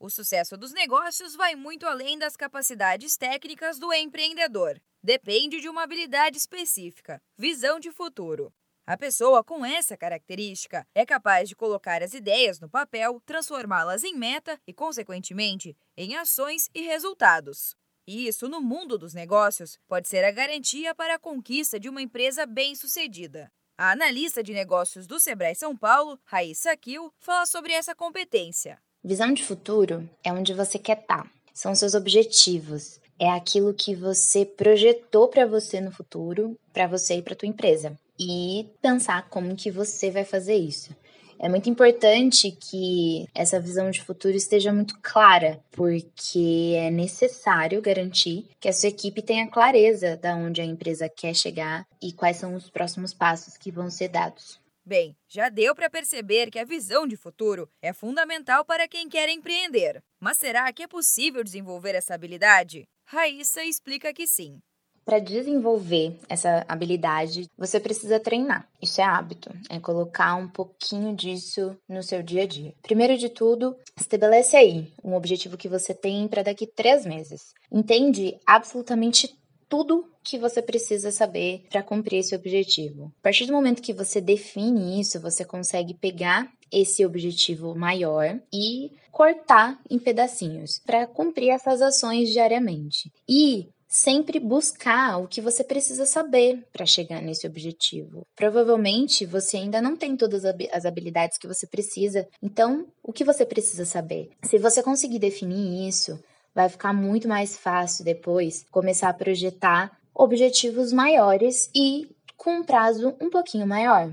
[0.00, 4.80] O sucesso dos negócios vai muito além das capacidades técnicas do empreendedor.
[5.02, 8.54] Depende de uma habilidade específica, visão de futuro.
[8.86, 14.14] A pessoa com essa característica é capaz de colocar as ideias no papel, transformá-las em
[14.14, 17.76] meta e, consequentemente, em ações e resultados.
[18.06, 22.00] E isso, no mundo dos negócios, pode ser a garantia para a conquista de uma
[22.00, 23.52] empresa bem-sucedida.
[23.76, 28.80] A analista de negócios do Sebrae São Paulo, Raíssa Kiel, fala sobre essa competência.
[29.02, 31.30] Visão de futuro é onde você quer estar, tá.
[31.54, 37.22] são seus objetivos, é aquilo que você projetou para você no futuro, para você e
[37.22, 37.96] para tua empresa.
[38.18, 40.94] E pensar como que você vai fazer isso.
[41.40, 48.46] É muito importante que essa visão de futuro esteja muito clara, porque é necessário garantir
[48.58, 52.56] que a sua equipe tenha clareza da onde a empresa quer chegar e quais são
[52.56, 54.58] os próximos passos que vão ser dados.
[54.88, 59.28] Bem, já deu para perceber que a visão de futuro é fundamental para quem quer
[59.28, 60.02] empreender.
[60.18, 62.88] Mas será que é possível desenvolver essa habilidade?
[63.04, 64.62] Raíssa explica que sim.
[65.04, 68.66] Para desenvolver essa habilidade, você precisa treinar.
[68.80, 72.74] Isso é hábito, é colocar um pouquinho disso no seu dia a dia.
[72.80, 77.52] Primeiro de tudo, estabelece aí um objetivo que você tem para daqui três meses.
[77.70, 79.37] Entende absolutamente
[79.68, 83.12] tudo que você precisa saber para cumprir esse objetivo.
[83.20, 88.92] A partir do momento que você define isso, você consegue pegar esse objetivo maior e
[89.10, 93.10] cortar em pedacinhos para cumprir essas ações diariamente.
[93.28, 98.26] E sempre buscar o que você precisa saber para chegar nesse objetivo.
[98.36, 103.46] Provavelmente você ainda não tem todas as habilidades que você precisa, então o que você
[103.46, 104.30] precisa saber?
[104.44, 106.22] Se você conseguir definir isso,
[106.58, 113.16] vai ficar muito mais fácil depois começar a projetar objetivos maiores e com um prazo
[113.20, 114.12] um pouquinho maior.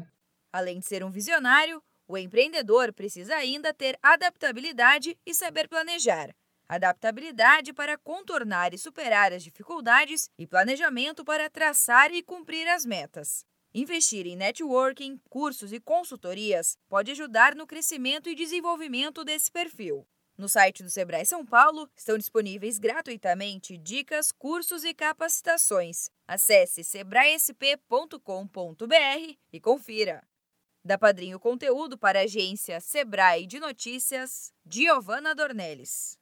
[0.53, 6.35] Além de ser um visionário, o empreendedor precisa ainda ter adaptabilidade e saber planejar
[6.67, 13.45] adaptabilidade para contornar e superar as dificuldades e planejamento para traçar e cumprir as metas.
[13.73, 20.07] Investir em networking, cursos e consultorias pode ajudar no crescimento e desenvolvimento desse perfil.
[20.37, 26.09] No site do Sebrae São Paulo estão disponíveis gratuitamente dicas, cursos e capacitações.
[26.27, 28.17] Acesse sebraesp.com.br
[29.53, 30.27] e confira.
[30.83, 36.19] Da Padrinho Conteúdo para a agência Sebrae de Notícias, Giovana Dornelles.